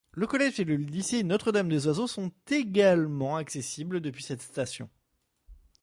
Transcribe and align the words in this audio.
Le 0.13 0.25
collège 0.25 0.59
et 0.59 0.63
le 0.63 0.77
lycée 0.77 1.21
Notre-Dame-des-Oiseaux 1.21 2.07
sont 2.07 2.31
également 2.49 3.35
accessibles 3.35 4.01
depuis 4.01 4.23
cette 4.23 4.41
station. 4.41 4.89